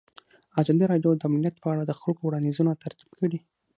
ازادي 0.61 0.85
راډیو 0.91 1.11
د 1.19 1.21
امنیت 1.29 1.55
په 1.59 1.67
اړه 1.73 1.83
د 1.85 1.91
خلکو 2.01 2.21
وړاندیزونه 2.25 2.71
ترتیب 2.83 3.09
کړي. 3.19 3.39